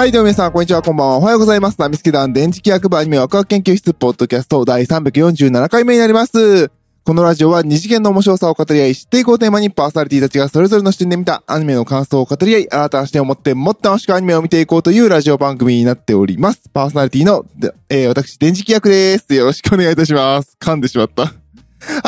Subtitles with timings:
[0.00, 1.18] はい、どうも皆さん、こんにちは、こんばんは。
[1.18, 1.78] おはようございます。
[1.78, 6.70] ナミスケ団電磁気学部アニメワクワク研究室ポッドキャスト第347回目になります。
[7.04, 16.70] このラジオは二次元の面白さを語り合い、知っていこうテーマにパーソナリティたちがそれぞれの視点で見たアニメの感想を語り合い、新たな視点を持ってもっと楽しくアニメを見ていこうというラジオ番組になっております。
[16.72, 17.44] パーソナリティの、
[17.90, 19.34] えー、私、電磁気役です。
[19.34, 20.56] よろしくお願いいたします。
[20.58, 21.30] 噛んでしまった。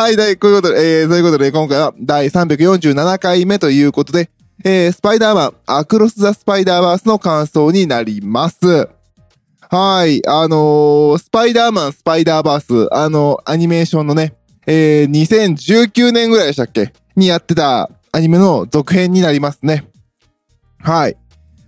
[0.00, 4.30] はい、だい、こういうことで、えー、ということで、今回は第347回目ということで、
[4.64, 8.88] えー、スパイダーマン、アクロス・ザ・スパイダーバースの感想になります。
[9.70, 14.34] はい、あのー、スパイダーマン、スパイダーバース、あの、アニメーションのね、
[14.66, 16.92] えー、2019年ぐらいでしたっけ？
[17.16, 19.84] にやってたアニメの続編になりますね。
[20.78, 21.16] はい。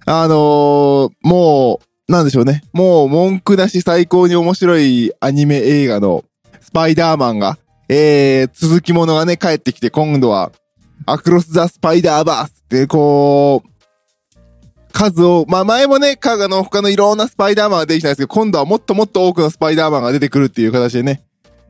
[0.06, 2.62] あのー、もう、なんでしょうね。
[2.72, 6.24] もう文句なし最高に面白いアニメ映画の
[6.60, 10.52] スパイダーマンが、えー、続きものがね、帰ってきて、今度は、
[11.06, 13.68] アクロス・ザ・スパイダーバースって、こう、
[14.92, 21.24] 数を、まあ前もね、かがの他のいろんなスパイダーマンが出てきたんですけど、今度はもっともっと多くのスパイダーマンが出てくるっていう形でね、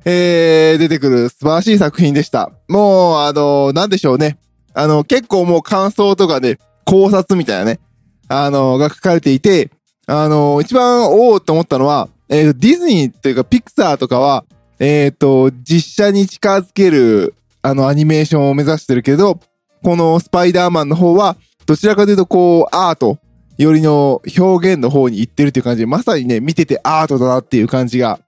[0.04, 2.52] えー、出てくる素晴らしい作品でした。
[2.68, 4.38] もう、あの、なんでしょうね。
[4.74, 7.80] あの、結構もう感想とかで、考察みたいなね、
[8.28, 9.70] あの、が書かれていて、
[10.06, 14.44] あの、一番おおと思ったのは、えー、ディズニーというかピクサーとかは、
[14.78, 17.34] えっ、と、実写に近づける、
[17.64, 19.40] あの、アニメーションを目指してるけど、
[19.82, 23.18] このスパイダーマンの方は、どちらかというと、こう、アート
[23.56, 28.20] よりの表現の方に行ってるっていう感じで、まさにね、見ててアートだなっていう感じが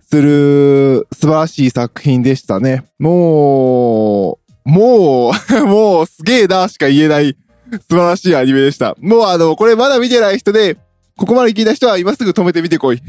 [0.00, 2.84] する素晴らしい作品でしたね。
[2.98, 7.36] もう、もう、もう すげえなしか言えない
[7.82, 8.96] 素晴らしいアニメでした。
[8.98, 10.78] もうあの、これまだ見てない人で、
[11.18, 13.02] ここまで聞いた人は今すぐ止めてみてこい。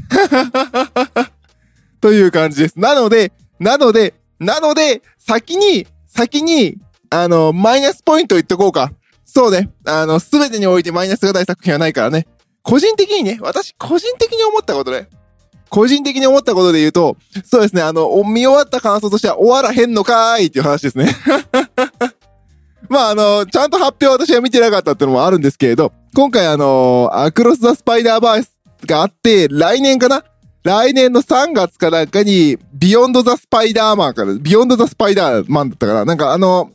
[2.01, 2.77] という感じです。
[2.77, 6.77] なので、なので、なので、先に、先に、
[7.09, 8.91] あの、マイナスポイント言っとこうか。
[9.25, 9.69] そうね。
[9.85, 12.27] あの、すべてにおいてマイナスがない作品はないからね。
[12.63, 15.07] 個人的にね、私個人的に思ったことね。
[15.69, 21.15] 個人的に思ったことで言うと、そうですね、あの、見終わった感想としては終わらへんのかーいっていう話ですね。
[22.89, 28.51] まあ、あの、ちゃんと発表私は見てなかったってのもあるんですけれど、今回あの、アクロス・ザ・スパイダーバース
[28.85, 30.25] があって、来年かな
[30.63, 36.71] 来年の3月かなんかに、ビヨンド・ザ・スパイダーマンから、ビヨンド・ザ・スパイダーマンだったから、なんかあの、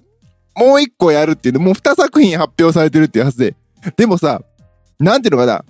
[0.57, 3.55] もう一個やるっていうの、もう二作品発表されてるっていうはずで。
[3.97, 4.43] でもさ、
[4.99, 5.65] なんていうのかな。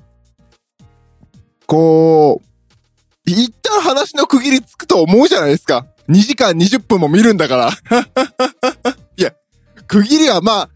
[1.66, 2.46] こう、
[3.30, 5.86] 一旦話の区切りつくと思うじゃないですか。
[6.08, 7.70] 2時間20分も見るんだから。
[9.18, 9.32] いや、
[9.88, 10.70] 区切りはまあ、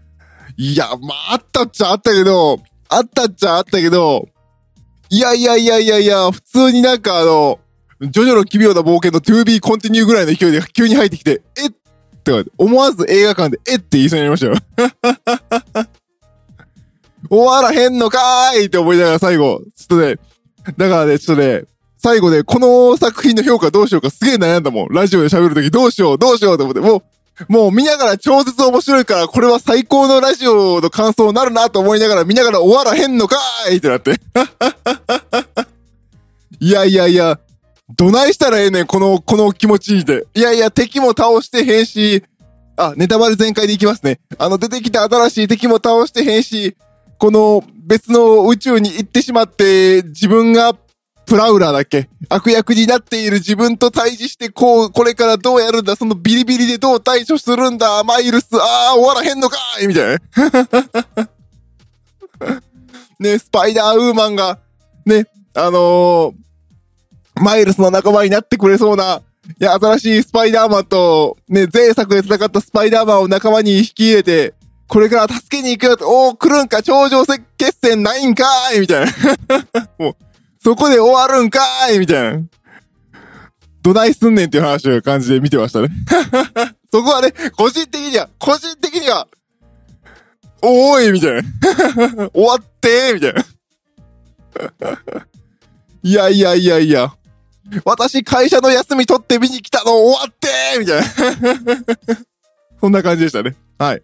[0.57, 4.29] いや、まあ、あったっちゃあったけど、あったっちゃあったけど、
[5.13, 7.59] いやいやいやいやいや、普通になんかあの、
[8.01, 11.71] ジョジョの奇妙な冒険の 2B コンティニューぐらいの勢いで急に入ってきて、えっ
[12.23, 14.55] て思わず映画館で、えって言いそうになりましたよ。
[17.29, 20.17] 終わらへんのかーいって思いながら最後、ちょっとね、
[20.77, 21.65] だからね、ちょっとね、
[21.99, 24.89] 最後ね、この作品の評価どうしようかすげえ悩んだもん。
[24.91, 27.03] ラジオで喋るときどうしよう、どうしようと思って、もう、
[27.49, 34.21] もう見ながら超絶面白いから、これは最高のラジオの感想になるなと思いながら見ながら終わらへんのかーいってなって。
[36.61, 37.39] いやいやいや、
[37.97, 40.27] どないしたらええねん、この、この気持ちで。
[40.35, 42.23] いやいや、敵も倒して変身。
[42.77, 44.21] あ、ネタバレ全開でいきますね。
[44.39, 46.75] あの、出てきた新しい敵も倒して変身。
[47.19, 50.75] この別の宇宙に行ってしまって、自分が
[51.31, 52.09] プラウラーだっけ。
[52.29, 55.95] 悪役になっている自分と対峙して、こう、これからどうやるんだ？
[55.95, 58.03] そのビリビリでどう対処するんだ？
[58.03, 59.87] マイルス、ああ、終わらへんのかーい！
[59.87, 61.31] みたいな。
[63.21, 64.59] ね、スパイダーウーマンが、
[65.07, 69.23] ね、あのー、マイルスの仲間になってくれそうな、
[69.61, 74.55] いや、新しいスパイダーマンと、ね、前作で戦ったスパイダーマンを仲間に引き入れて、
[74.89, 78.81] これから助けに行くよと、おー、来るんか、頂上決戦ないんかーい！
[78.81, 79.13] みたいな。
[79.97, 80.17] もう、
[80.63, 82.43] そこで終わるんかーいみたいな。
[83.83, 85.89] どないすんねんっていう話を感じで見てましたね。
[86.93, 89.27] そこはね、個人的には、個人的には、
[90.61, 91.43] おーいみたい
[92.17, 92.29] な。
[92.35, 93.45] 終わってーみたいな。
[96.03, 97.15] いやいやいやいや。
[97.85, 101.87] 私会社の休み取って見に来たの終わってーみたいな。
[102.81, 103.57] そんな感じでしたね。
[103.79, 104.03] はい。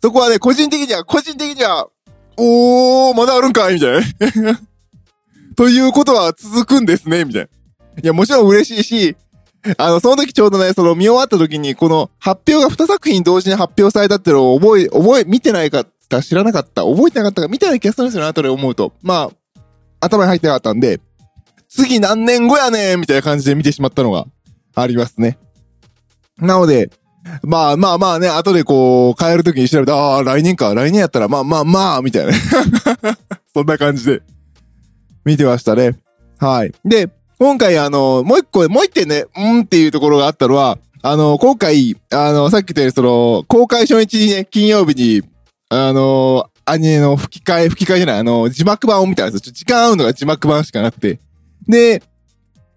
[0.00, 1.88] そこはね、個人的には、個人的には、
[2.38, 4.00] おー、まだあるんかいみたい
[4.42, 4.60] な。
[5.56, 7.48] ということは続くんですねみたいな。
[8.02, 9.16] いや、もちろん嬉しいし、
[9.76, 18.92] あの、その時ちょうどね、その見終わった時に、この発表が2作品同時に発表されたっていうのを覚え、覚え、見てないかった、知らなかった、覚えてなかったか、見てない気がするんですよね、後で思うと。
[19.02, 19.60] まあ、
[20.00, 21.00] 頭に入ってなかったんで、
[21.68, 24.26] 次何年後やねんみたいな感じで見てしまったのが
[24.76, 25.38] ありますね。
[26.38, 26.90] なので、
[27.42, 32.32] まあまあまあね、後でこう、帰るときに調べて、ああ、来年か、来年やったら、まあまあまあ、みたいな。
[33.54, 34.22] そんな感じで、
[35.24, 35.98] 見てましたね。
[36.38, 36.72] はい。
[36.84, 37.08] で、
[37.38, 45.22] 今回あの、もう一個、もう一点ね、うんっていうところがあったのは、あの、今回、あの、さっき言ったように、その、公開初日にね、金曜日に、
[45.68, 49.52] あの、アニメの吹き替え、吹き替えじゃない、あの、字幕版を見たんですよ。
[49.52, 51.20] 時間合うのが字幕版しかなくて。
[51.68, 52.02] で、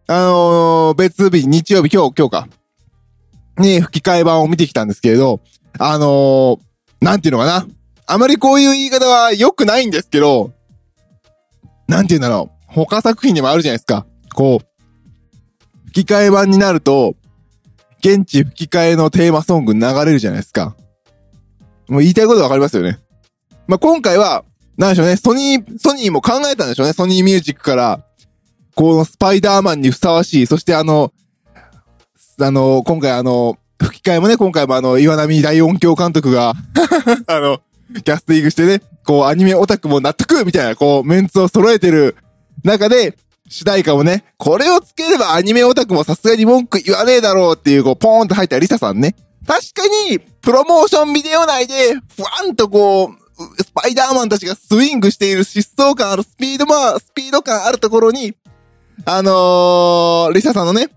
[0.07, 2.47] あのー、別日、日曜日、今日、今日か。
[3.61, 5.41] に吹き替え版を見てきたんですけれど、
[5.79, 6.59] あのー、
[7.01, 7.67] なんていうのかな。
[8.07, 10.51] あまりこういう言い方は良くないんですけど、
[11.87, 12.73] なんていうんだろう。
[12.73, 14.05] 他作品にもあるじゃないですか。
[14.33, 17.15] こう、吹き替え版になると、
[17.99, 20.75] 現地吹き替えのテーマソング流れるじゃないですか。
[21.87, 22.99] もう言いたいことわかりますよね。
[23.67, 24.43] まあ、今回は、
[24.77, 28.03] なんでしょうね、ソニー、ソニーも考えたんでしょうね、ソニーミュージックから、
[28.75, 31.11] このスパイダーマンにふさわしい、そしてあの、
[32.39, 36.54] あの、今回あの、吹き替えもね、今回もあの、岩波大音響監督が
[37.28, 37.60] あの、
[38.04, 42.16] キャスティングしてね、こう、アニメオタクも納得みたいな、こう、メンツを揃えてる
[42.63, 43.18] 中で、
[43.50, 49.16] 主題歌もね、これをつければアニメオタクもさすがに文句言わねえだろうっていう、こう、ポーンと入ったリサさんね。
[49.45, 58.36] 確かに、プロモーションビデオ内で、ふわんとこう、スパイダーマンたちがスイングしている疾走感あるスピード、まあ、スピード感あるところに、
[59.06, 60.89] あのー、リサさんのね、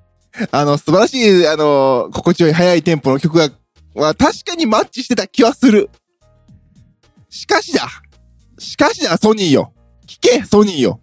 [0.51, 3.51] あの、素晴らしい、あの、心地よい速いテンポの曲が、
[3.95, 5.89] は確かにマッチしてた気はする。
[7.31, 7.89] しかしだ。
[8.59, 9.73] しかしだ、ソニーよ。
[10.07, 11.01] 聞け、ソニーよ。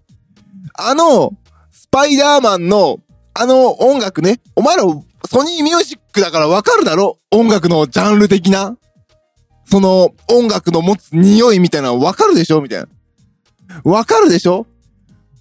[0.74, 1.33] あの、
[1.72, 3.00] スパイダーマンの、
[3.33, 7.18] あの音楽ね、お前らソニーミュージックだからわかるだろ？
[7.31, 8.78] 音楽のジャンル的な。
[9.66, 12.62] その音楽の持つ匂いみたいなわかるでしょ？
[12.62, 12.88] みたいな。
[13.86, 14.68] わかるでしょ？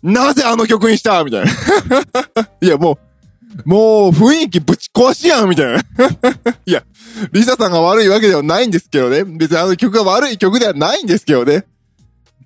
[0.02, 1.24] なぜあの曲にした？
[1.24, 1.50] みたいな。
[2.62, 2.98] いや、もう、
[3.64, 5.80] もう雰囲気ぶち壊しやんみたいな。
[6.66, 6.82] いや、
[7.32, 9.24] リサさんが悪いわけではないんですけどね。
[9.24, 11.64] 別にあの曲が悪い曲ではないんですけどね。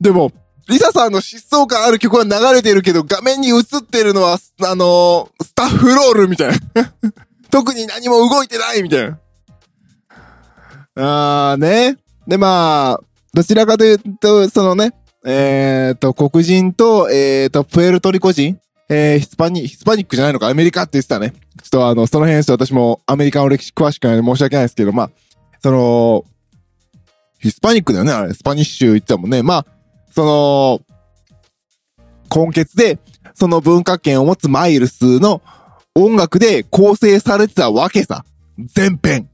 [0.00, 0.32] でも、
[0.68, 6.92] リサさんの疾走感ある曲は流れてるけど、画面に映ってるのは、あのー、スタッフロールみたいな。
[7.50, 9.18] 特に何も動いてないみたいな。
[10.96, 11.98] あーね。
[12.26, 13.04] で、まあ、
[13.34, 14.94] どちらかというと、そのね、
[15.26, 18.58] えっ、ー、と、黒人と、えっ、ー、と、プエルトリコ人
[18.94, 21.30] えー、ヒスパニ、ヒスパニックじゃないのか、アメリカって言ってたね。
[21.30, 21.36] ちょ
[21.66, 25.10] っとあの、その辺私もアメリカの歴史詳しくないので申し訳ないですけど、まあ、
[25.60, 26.24] その、
[27.40, 28.32] ヒスパニックだよね、あれ。
[28.32, 29.42] スパニッシュ言ってたもんね。
[29.42, 29.66] まあ、
[30.12, 30.80] その、
[32.34, 32.98] 根血で、
[33.34, 35.42] その文化圏を持つマイルスの
[35.96, 38.24] 音楽で構成されてたわけさ。
[38.58, 39.28] 全編。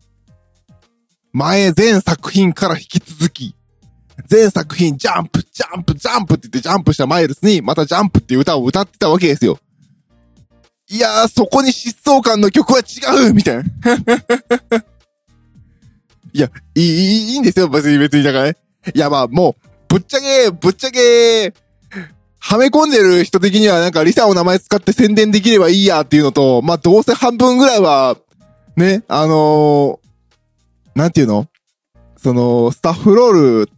[1.32, 3.54] 前全作品から引き続き、
[4.26, 9.58] 全作品ジャンプ、ジャンプ、ジャンプって言ってジャンプしたマイルスにまたジャンプっていう歌を歌ってたわけですよ。
[10.88, 13.62] いやー、そこに疾走感の曲は違うみたいな。
[16.32, 18.56] いや、いい、いいんですよ、別に別にだからね。
[18.94, 21.54] いや、まあ、もう、ぶっちゃけ、ぶっちゃけ、
[22.38, 28.16] はめ込んでる人的にはなんかリサの名前使って宣伝できればいいやっていうのと、まあ、どうせ半分ぐらいは、
[28.76, 31.46] ね、あのー、なんていうの？
[32.16, 33.32] その、スタッフロー
[33.64, 33.70] ル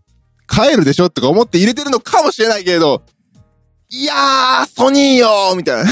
[0.52, 3.02] 帰るでしょとか思って入れてるのかもしれないけれど、
[3.88, 5.90] いやー、ソニーよーみたいな。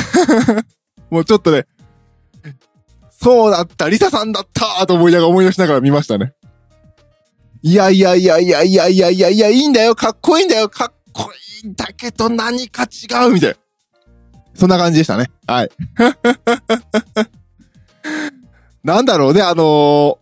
[1.10, 1.66] もうちょっとね、
[3.10, 6.34] そうだった、リサさんだったーと思いながら思い出しながら見ましたね。
[7.62, 11.30] いやいやいやいやいやいやいやいや、いいんだよ、かっこいいんだよ、かっこ
[11.62, 13.56] いいんだけど何か違うみたいな。
[14.54, 15.30] そんな感じでしたね。
[15.46, 15.70] はい。
[18.84, 20.18] なんだろうね、あのー、お、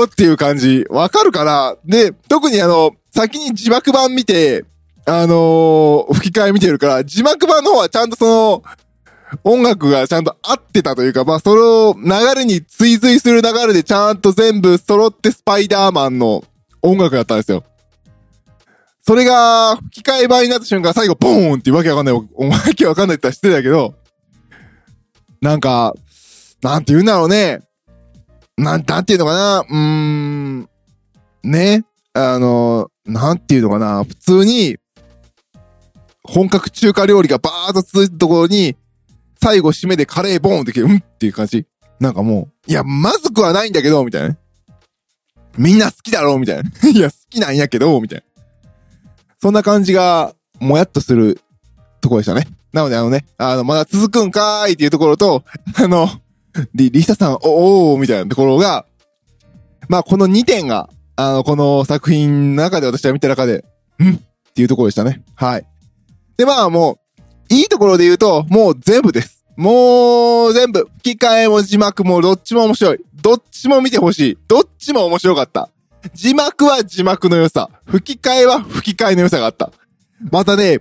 [0.00, 0.84] おーっていう感じ。
[0.90, 4.64] わかるかなで、特にあの、先に字幕版見て、
[5.06, 8.62] あのー、吹き替え見てるから、字幕版の方はちゃんとその、
[9.44, 16.44] 音楽がちゃんと合ってたというか、まあ、その流れに追随する流れでちゃんと全部揃ってスパイダーマンの
[16.82, 17.64] 音楽だったんですよ。
[19.02, 23.94] それが、吹き替え版になった瞬間、最後、ボーンってわけわかんない、お前わけわかんないって言ったら知ってたけど、
[25.40, 25.94] なんか、
[26.62, 27.60] なんて言うんだろうね。
[28.58, 29.60] なん、なんて言うのかな。
[29.60, 30.68] うーん、
[31.42, 31.84] ね。
[32.12, 34.04] あの、なんて言うのかな？
[34.04, 34.78] 普通に、
[36.22, 38.76] 本格中華料理がバーっと続いたところに、
[39.42, 41.66] 最後締めでカレーボーンってきてうんっていう感じ。
[41.98, 44.36] なんかもう、いや、まずくはないんだけど、みたいな。
[45.58, 46.70] みんな好きだろみたいな。
[46.88, 48.42] いや、好きなんやけど、みたいな。
[49.42, 51.40] そんな感じが、もやっとする
[52.00, 52.46] ところでしたね。
[52.72, 56.08] なので、あのね、あの、まだ続くんかーいっていうところと、あの、
[56.74, 58.86] リ、リサさん、おおーみたいなところが、
[59.88, 60.88] まあ、この2点が、
[61.22, 63.64] あの、この作品の中で私は見た中で、
[64.02, 64.14] ん？
[64.14, 65.22] っていうところでしたね。
[65.34, 65.66] はい。
[66.38, 66.98] で、まあも
[67.50, 69.44] う、いいところで言うと、もう全部です。
[69.56, 72.98] もう、全部、吹き替えも字幕もどっちも面白い。
[73.20, 74.38] どっちも見てほしい。
[74.48, 75.68] どっちも面白かった。
[76.14, 77.68] 字幕は字幕の良さ。
[77.84, 79.70] 吹き替えは吹き替えの良さがあった。
[80.30, 80.78] またね、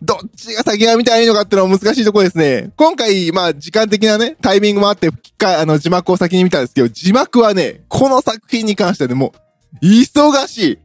[0.00, 2.70] どっちが先が見たらいいのかっていうのは難しいところですね。
[2.76, 9.49] 今回、まあ、時間的なね、タイミングもあって、吹き替え、あの、字幕を先に見たんですけど、字幕はね、この作品に関してはね、もう、
[9.82, 10.78] 忙しい。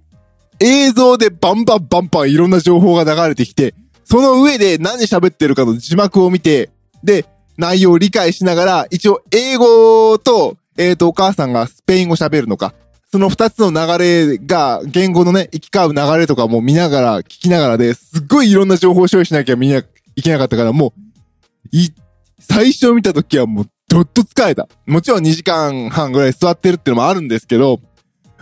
[0.60, 3.74] 映像でバンバンバンバンいろんな情報が流れてきて、
[4.06, 6.70] その上で何喋ってるかの字幕を見て、
[7.04, 7.26] で、
[7.58, 12.74] 内容を理解しながら、一応英語と、えっ、と、お母さんがスペイン語喋るのか。
[13.12, 21.94] その二つの流れが、言語のね、行き交う流れとかも見ながら、聞きながらで、すっごいいろんな情報処理しなきゃ見ないけなかったから、もう、い、
[22.40, 24.68] 最初見た時はもう、どっと疲れた。
[24.86, 27.80] もちろん2時間半ぐらい座ってるっていうのもあるんですけど、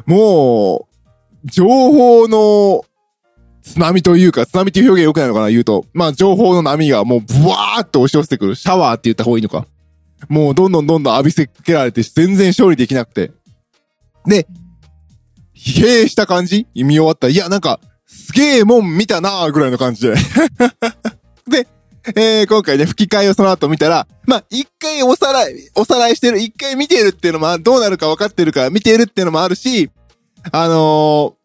[0.05, 0.87] も
[1.45, 2.85] う、情報の
[3.61, 5.85] 津波というか、津波っていう表現良くないのかな言うと。
[5.93, 8.55] まあ、情報の波がもうブワーって押し寄せてくる。
[8.55, 9.65] シャワーって言った方がいいのか。
[10.29, 13.31] もうどんどんどんどん浴びせかけられて全然勝利できなくて。
[14.25, 14.47] で、
[15.55, 16.67] 疲弊した感じ？
[16.75, 20.15] 見終わった、いや、なんか、すげえもん見たなーぐらいの感じで。
[22.15, 29.89] えー、今回ね、吹き替えをその後見たら、まあ、一回おさらい、おさらいしてる、一回見てるっていうのも、どうなるか分かってるから見てるっていうのもあるし、
[30.51, 31.35] あの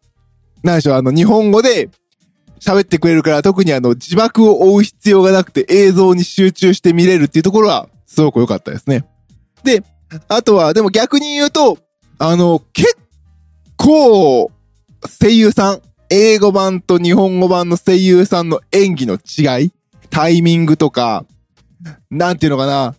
[0.63, 1.89] ー、なんでしょう、あの、日本語で
[2.59, 9.05] 喋ってくれるから、特にあの、字幕を追う必要がなくて映像に集中して見れるっていうところは、すごく良かったですね。
[9.63, 9.83] で、
[10.27, 11.79] あとは、でも逆に言うと、
[12.19, 12.95] あの、結
[13.75, 14.51] 構、
[15.21, 19.71] 声優さん、英語版と日本語版の声優さんの演技の違い
[20.09, 21.25] タイミングとか、
[22.09, 22.95] なんていうのかな。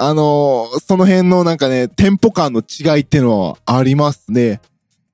[0.00, 4.60] あのその辺のなんかね、テンポ感の違いっていうのはありますね。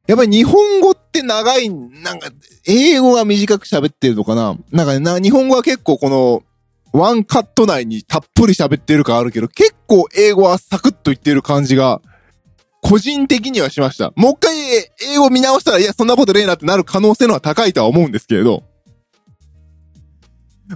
[0.07, 2.29] やっぱり日本語って長い、なんか、
[2.67, 6.43] 英語が短く喋ってるのかななんかねな、日本語は結構この、
[6.93, 12.03] ワンカット内にたっぷり喋ってる感あるけど、結構英語はサクッと言ってる感じが、
[12.83, 14.13] 個人的にはしました。
[14.15, 14.57] もう一回
[15.15, 18.63] 英語見直したら、いや、そんなことねえなってなる可能性のは高いとは思うんですけれど。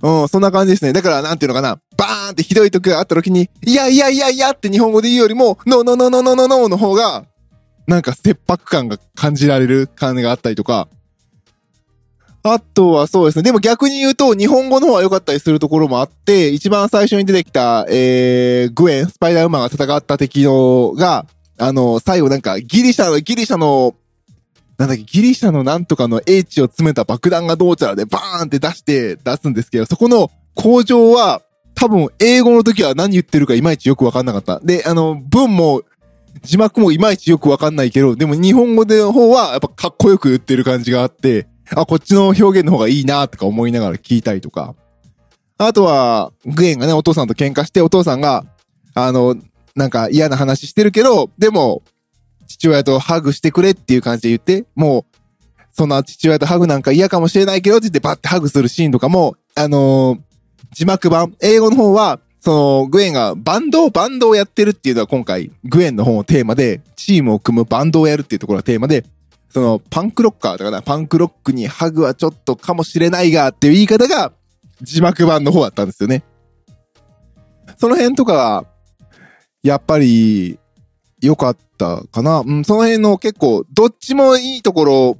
[0.02, 0.92] うん、そんな感じですね。
[0.92, 1.80] だから、なんていうのかな。
[1.96, 7.24] バーンってひどい時があった時に、いやいやいやいやって日本語で言うよりも、ノーノーノーノーノーノーノーの方が、
[7.86, 10.88] なんか切迫感が感じられる感じがあったりとか。
[12.42, 13.42] あとはそうですね。
[13.42, 21.26] でも逆に言うと、日本語の方が良かったりするところもあって、一番最初に出てきた、えー、グエン、スパイダーウーマンが戦った敵のが、
[21.58, 23.94] あの、最後なんか、ギリシャの、ギリシャの、
[24.78, 31.42] なんだっけ、ギリシャのなんとかの英知を詰めた爆弾がどうちゃらでバーンって出して出すんですけど、そこの工場は、
[31.74, 34.60] 多分英語の時は何言ってるかいまいちよくわかんなかった。
[34.60, 35.82] で、あの、文も
[36.42, 44.74] 字幕もいまいちよくわかんないけど、でも日本語での方はやっぱかっこよく言ってる感じがあって、あ、こっちの表現の方がいいなとか思いながら聞いたりとか。
[45.58, 48.44] あとは、グエンがね、お父さんと喧嘩して、お父さんが、
[48.94, 49.36] あの、
[49.74, 51.82] なんか嫌な話してるけど、でも、
[52.48, 55.18] 父親とハグしてくれっていう感じで言って、もう、
[55.70, 60.20] そんな父親とハグなんか嫌かもしれないけどって言ってバッてハグするシーンとかも、あのー、
[60.72, 69.04] 字幕版、英語の方は、その、グエンがバンドを、バンドをやってるっていうのは今回、グエンの方のテーマで、チームを組むバンドをやるっていうところがテーマで、
[69.50, 74.32] その、パンクロッカーだからパンクロックにハグはちょっとかもしれないがっていう言い方が、
[74.82, 76.22] 字幕版の方だったんですよね。
[77.76, 78.64] その辺とかは、
[79.62, 80.58] やっぱり、
[81.20, 82.40] 良かったかな。
[82.40, 85.18] うん、その辺の結構、どっちもいいところ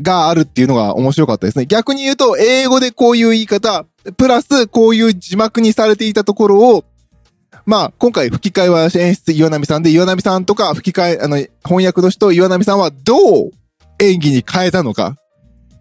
[0.00, 1.66] があるっていうのが面白かったですね。
[1.66, 6.84] 逆に言うと、英語でこういう言い方、プラスこういう字幕にされていたところを、
[7.64, 13.50] まあ、今回吹き替えは演出岩波さんで、岩波さんとか吹き替え、あの、翻訳の人岩波さんはどう
[14.00, 15.16] 演技に変えたのか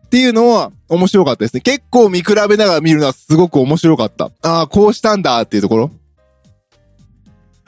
[0.05, 1.61] っていうのは面白かったですね。
[1.61, 4.29] 結構見比べながら見るのはすごく面白かった。
[4.43, 5.91] ああ、こうしたんだっていうところ。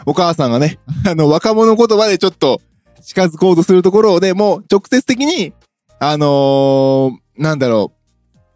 [0.05, 2.61] お母さんがね、 あの、若者言葉でちょっと
[3.03, 5.53] 近づこうとするところをね、もう直接的に、
[5.99, 7.91] あのー、なんだろ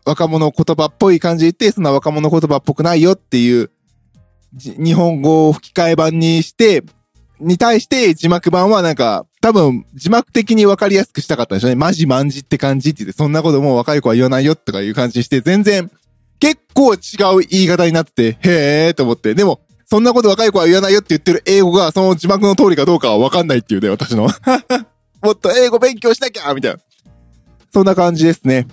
[0.05, 3.71] う、若者言葉っぽい感じで言って、そんな若者言葉っぽくないよっていう
[4.55, 6.83] 日本語を吹き替え版にして、
[7.39, 11.75] に対して字幕版はなんか、多分字幕的に分かりやすくしたかったんでしょうね。
[11.75, 15.91] マジマンジって感じって言って、そんなこともう若い子は言わないよとかいう感じにして、全然
[16.39, 16.97] 結構違
[17.35, 19.35] う言い方になってて、へーと思って。
[19.35, 24.27] でも、そんなこと若い子は言わないよって言ってる英語がその字幕の通りかどうかは分かんないっていうね、私の。
[25.23, 26.79] もっと英語勉強しなきゃみたいな。
[27.73, 28.67] そんな感じですね。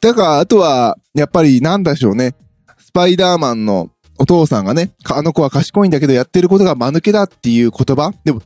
[0.00, 2.34] だから、あとは、やっぱりなんでしょうね。
[2.78, 8.40] スパイダーマンのお父さんがね、あの子は賢いんだけどやってることが間抜けだっていう言葉でも、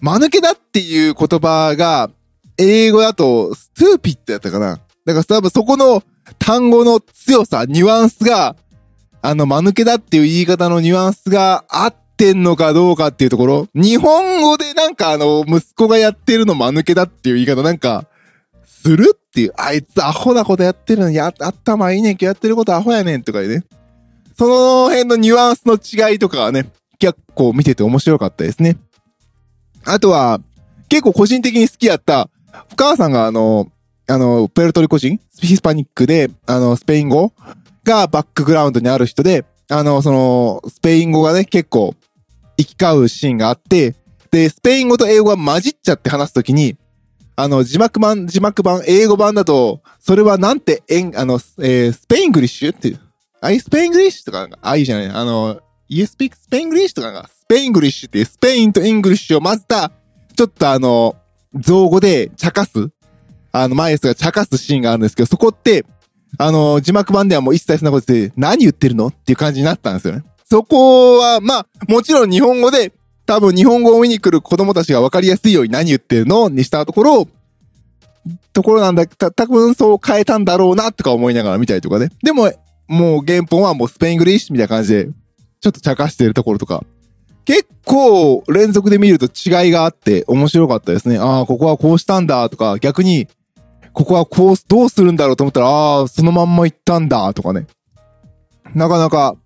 [0.00, 2.10] 間抜けだっていう言葉が、
[2.56, 6.02] 英語だと、ストゥーピットやったかなだから多分そこの
[6.38, 8.56] 単語の強さ、ニュアンスが、
[9.22, 13.68] あの、間抜けだっていう言い方のニュアンスが合ってんのかどうかっていうところ。
[13.74, 18.06] 日本語でなんかあの、息子がやってるの間抜けだっていう言い方なんか、
[18.64, 23.64] するっていう、あいつアホなことやってるのに、あ、頭いいねんけどやってることアホやねんとかね。
[24.38, 28.78] その辺のニュアンスの違いとかはね、結構見てて面白かったですね。
[29.84, 30.40] あとは、
[30.88, 32.30] 結構個人的に好きやった、
[32.72, 33.70] お母さんがあの、
[34.08, 35.20] あの、プエルトリコ人？
[35.40, 37.32] ヒスパニックで、あの、スペイン語？
[37.84, 41.94] がバックグラウンドにある人で、あの、その、スペイン語がね、結構、
[42.56, 43.94] 行き交うシーンがあって、
[44.30, 46.76] で、スペイン語と英語が混じっちゃって話すときに、
[47.36, 53.00] あの、字幕版、字幕版、英語版だと、それはなんて、えん、あの、えー、 Spanglish っていう。
[53.40, 55.06] I Spanglish とか、かあ、いいじゃない。
[55.08, 59.90] あの、 I speak Spanglish とかが、 Spanglish っていう、スペインとイングリッシュを混ぜた、
[60.36, 61.16] ちょっとあの、
[61.54, 62.90] 造語で茶化す、
[63.52, 65.86] あの、マイルスが茶化すシーンがあるんですけど、そこって、
[66.38, 70.24] あの、字幕版ではもう一切そんなことで、何言ってるのっていう感じになったんですよね。
[70.44, 72.92] そこは、まあ、もちろん日本語で、
[73.26, 77.28] 多分日本語を見に来る子供たちが分かりやすいように何言ってるのにしたところ、
[78.52, 82.08] ところなんだ、た、多分そう変えたんだろうなとか思いながら見たりとかね。
[82.22, 82.52] でも、
[82.88, 85.08] もう原本はもう Spanglish みたいな感じで、
[85.60, 86.82] ちょっと茶化してるところとか、
[87.44, 91.18] 結構連続で見ると違いがあって面白かったですね。
[91.18, 93.28] ああ、ここはこうしたんだとか、逆に、
[93.92, 97.66] ここはこう、どうするんだろうと思ったら、ああ、そのまんま行ったんだとかね。
[98.74, 99.36] なかなか、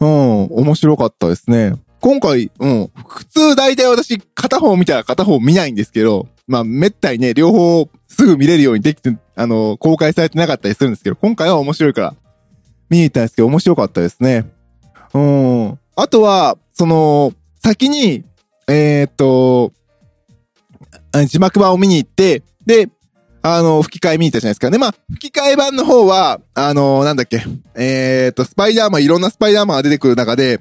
[0.00, 1.74] うん、面白かったですね。
[2.00, 12.14] 今回、うん、普通大体私片方見たら片方見ないんですけど、まあ、めったにね、両方すぐ見れるようにできて、あの、公開されてなかったりするんですけど、今回は面白いから
[12.88, 14.46] 見に行ったんですけど、面白かったですね。
[15.14, 15.78] うん。
[15.96, 18.24] あとは、その、先に、
[18.68, 19.72] えー、っと、
[21.26, 22.88] 字幕版を見に行って、で、
[23.48, 24.78] あの、吹き替え見に行ったじゃないですかね。
[24.78, 27.44] まあ、吹き替え版の方は、あの、なんだっけ、
[27.76, 30.60] えー、っと、スパイダーマン、いろんなスパイダーマンが出てくる中で、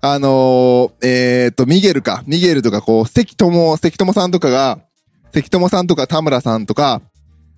[0.00, 4.78] あのえ、っと、ミゲルか、ミゲルとか、こう、関友、関友さんとかが、
[5.34, 7.02] 関友さんとか田村さんとか、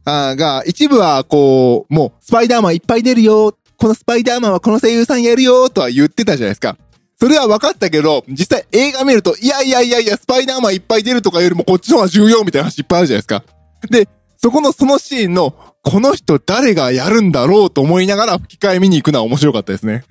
[0.05, 6.77] あが、一部は、こう、もう、スパイダーマンいっぱい出るよ、このスパイダーマンはこの声優さんやるよ、とは言ってたじゃないですか。
[7.21, 13.45] それは分かったけど、実際映画見ると、いやいやいやいや、スパイダーマンいっぱい出るとかよりもこっちの方が重要みたいな話いっぱいあるじゃないですか。
[13.89, 14.09] で、
[14.45, 20.05] そこのそのシーンの、この人誰がやるんだろうと思いながら吹き替え見に行くのは面白かったですね。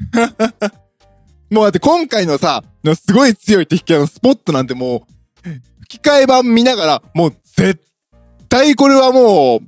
[1.52, 5.06] もうだって今回のさ、のすごい強い敵キャラのスポットなんても
[5.46, 5.50] う、
[5.82, 7.80] 吹き替え版見ながら、もう絶
[8.50, 9.60] 対これはもう、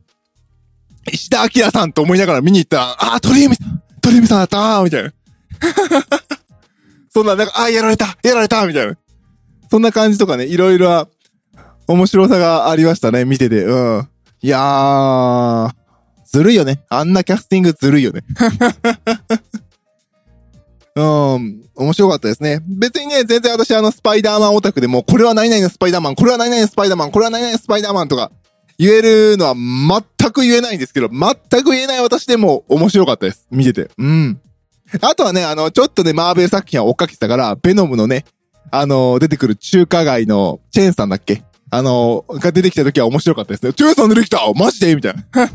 [1.11, 5.13] 石田明さんと思いながら見に行ったら、ああ、鳥海さん、鳥海さんだったーみたいな。
[7.13, 8.97] そんな、なんか、あ、やられたやられたみたいな。
[9.69, 11.07] そんな感じとかね、いろいろ
[11.85, 13.63] 面白さがありましたね、見てて。
[13.63, 14.09] うん。
[14.45, 15.71] いやー、
[16.23, 16.83] ずるいよね。
[16.87, 18.21] あんなキャスティングずるいよね。
[20.95, 22.61] うん、面白かったですね。
[22.67, 28.31] 別にね、全然私あのスパイダーマンオタクでも、これは何々のスパイダーマン、これは何々のスパイダーマン、これは何々のスパイダーマンとか
[28.77, 33.47] 言えるのは全く言えないんですけど、全く言えない私でも面白かったです。
[33.49, 33.89] 見てて。
[33.97, 34.39] うん。
[35.01, 38.25] あとはね、あの、ちょっとね、マーベル作品は追っかけてたから、ベノムのね、
[38.69, 41.41] あの、出てくる中華街のチェーンさんだっけ
[41.75, 43.73] あの、が出てきた時は面白かったですね。
[43.73, 44.95] チェーンさん出てきたマジで？
[44.95, 45.23] みたいな。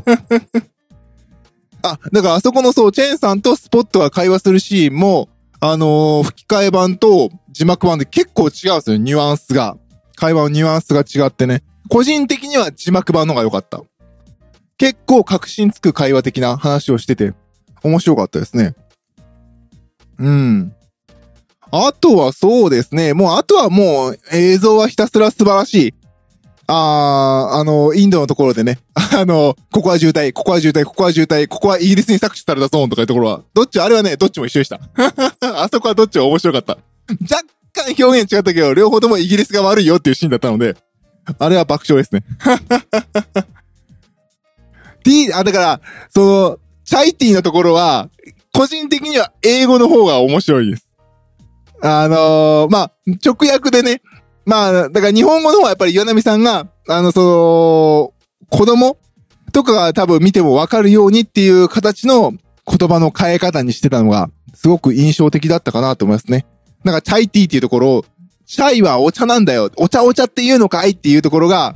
[1.83, 5.29] あ、だからあそこのそう、チェーンさんとスポットが会話するシーンも、
[5.59, 9.77] あのー、吹き替え版と字幕版で結構違うんですよ、ニュアンスが。
[10.15, 11.63] 会話のニュアンスが違ってね。
[11.89, 13.81] 個人的には字幕版の方が良かった。
[14.77, 17.33] 結構確信つく会話的な話をしてて、
[17.83, 18.75] 面白かったですね。
[20.19, 20.73] うん。
[21.71, 23.13] あとはそうですね。
[23.13, 25.93] もう、あとはもう映像はひたすら素晴らしい。
[26.73, 34.79] あー、あの、インドのところでね、 あの、ここは渋滞、ここは渋滞、ここは渋滞、ここはイギリスに搾取されたゾーンとかいうところは、どっち、あれはね、どっちも一緒でした。
[35.41, 36.77] あそこはどっちも面白かった。
[37.29, 40.77] 若干表現違ったけど、両方ともイギリスが悪いよっていうシーンだったので、
[41.39, 42.23] あれは爆笑ですね。
[45.03, 48.09] T、あ、だから、その、チャイティのところは、
[48.53, 50.85] 個人的には英語の方が面白いです。
[51.81, 52.91] あのー、まあ、
[53.25, 54.01] 直訳でね、
[54.45, 58.13] まあ、だから日本語の方はやっぱり岩波さんが、あの、その、
[58.49, 58.97] 子供
[59.53, 62.33] とかが多分見てもわかるようにっていう形の
[62.65, 66.45] 言葉の変え方にしてたのが、すごく印象的だったかなと思いますね。
[66.83, 68.05] なんか、チャイティーっていうところを、
[68.45, 69.71] チャイはお茶なんだよ。
[69.77, 71.75] お茶お茶っていうのかいっていうところが、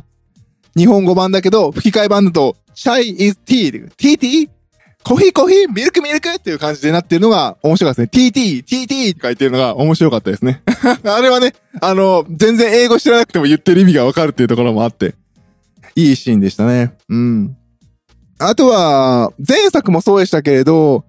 [0.75, 3.89] 日本語版だけど、吹き替え版だと、チャイ is tea。
[3.95, 4.49] ティーティー？
[5.05, 8.31] コーヒーコーヒーミルクミルクっていう感じでなってるのが面白かったですね。
[8.31, 10.63] TT、TT って書いてるのが面白かったですね。
[11.05, 15.13] あれはね、あの、全然英語知らなくても言ってる意味がわかるっていうところもあって、
[15.95, 16.93] いいシーンでしたね。
[17.07, 17.55] うん。
[18.39, 21.05] あとは、前作もそうでしたけれど、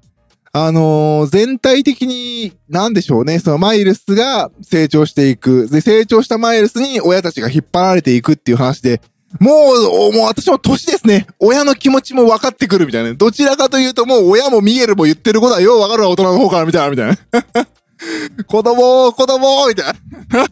[0.52, 5.68] あのー全体的に、なんでしょうね、そのマイルスが成長していく。
[5.70, 9.00] で、成長したマイルスに親たちが引っ張られていくっていう話で、
[9.40, 9.72] も
[10.10, 11.26] う、もう私も年ですね。
[11.38, 13.14] 親の気持ちも分かってくるみたいな。
[13.14, 17.66] どちらかというともう親もミゲルも言ってることはよう分かるわ、大人の方からみたいな、みたいな。
[18.46, 19.92] 子供子供みたいな。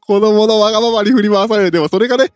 [0.00, 1.70] 子供のわがままに振り回される。
[1.70, 2.32] でもそれがね、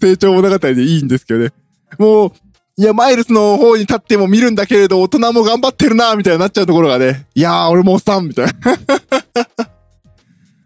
[0.00, 1.52] 成長物語でいいんですけどね。
[1.98, 2.32] もう、
[2.76, 7.26] いや、マイルスの方に立っても見るんだけれど、大人も頑張ってるな、みたいになっちゃうところがね。
[7.34, 8.52] いやー、俺もおっさん、みたいな。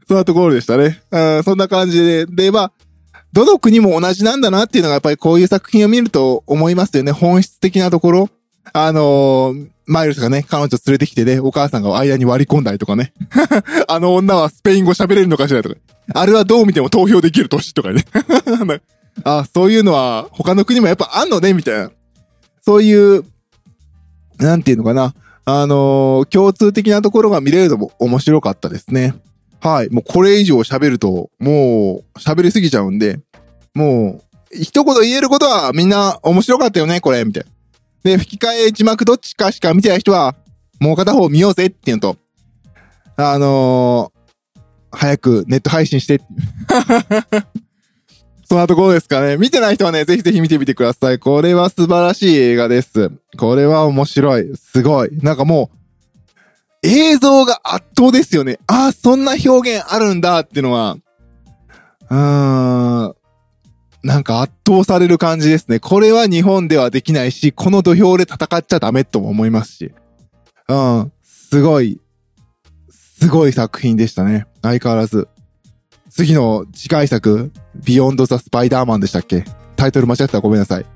[0.09, 1.02] そんなところでしたね。
[1.11, 2.26] うん、そんな感じで。
[2.26, 2.72] で、まあ、
[3.37, 7.12] どの国も同じなんだなっていうのがやっぱりこういう作品を見ると思いますよね。
[7.12, 8.31] 本質的なところ。
[8.72, 13.12] あのーマイルスがね、彼女連れてきてね、お母さんが間に割り込んだりとかね。
[13.87, 15.77] あの女はスペイン語喋れるのかしらとか。
[16.14, 18.07] あれはどう見ても投票できる年とかね。
[19.22, 21.90] あ、そういうのは他の国もやっぱあんのね、みたいな。
[22.64, 23.25] そういう、
[24.38, 25.14] なんていうのかな。
[25.44, 29.14] あのー共通的なところが見れるのも面白かったですね。
[29.66, 29.90] はい。
[29.90, 33.18] もうこれ以上喋ると、もう喋りすぎちゃうんで、
[33.74, 37.50] もう、一言言えることはみんな面白かったよね、これ、みたいな。
[38.05, 40.37] で、吹き替え字幕どっちかしか見てない人は、
[40.79, 42.16] もう片方見ようぜっていうのと、
[43.16, 44.16] あのー
[44.92, 46.22] 早くネット配信して。
[48.48, 49.37] そんなところですかね。
[49.37, 51.18] 見てない人はね、ぜひぜひ見てみてください。
[51.18, 53.11] これは素晴らしい映画です。
[53.37, 54.57] これは面白い。
[54.57, 55.11] すごい。
[55.18, 55.76] なんかもう、
[56.88, 58.59] 映像が圧倒ですよね。
[58.68, 60.96] ああ、そんな表現あるんだってのは、
[62.09, 63.14] うーん、
[64.05, 65.81] なんか圧倒される感じですね。
[65.81, 69.92] これは日本ではできないし、この土俵で戦っちゃダメとも思いますし。
[70.68, 72.01] うん、すごい、
[72.88, 74.46] すごい作品でしたね。
[74.62, 75.27] 相変わらず。
[76.09, 79.44] 次の次回作、ビヨンドザ・スパイダーマンでしたっけ？
[79.75, 80.87] タイトル間違ってたらごめんなさい。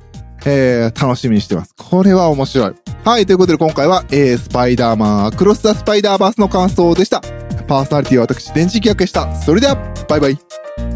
[0.45, 1.75] えー、楽しみにしてます。
[1.77, 2.75] これは面白い。
[3.05, 7.21] はい、ということで今回は、えー、スパイダーマン、クロス・ザ・スパイダーバースの感想でした。
[7.67, 9.35] パーソナリティは私、電池気役でした。
[9.37, 9.77] それでは、
[10.09, 10.90] バイバイ。